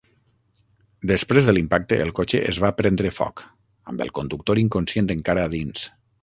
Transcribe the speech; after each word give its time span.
Després 1.11 1.49
de 1.49 1.53
l'impacte, 1.55 1.99
el 2.05 2.13
cotxe 2.19 2.41
es 2.53 2.59
va 2.63 2.71
prendre 2.79 3.11
foc, 3.19 3.45
amb 3.93 4.03
el 4.07 4.11
conductor 4.21 4.63
inconscient 4.63 5.13
encara 5.17 5.45
a 5.51 5.55
dins. 5.57 5.87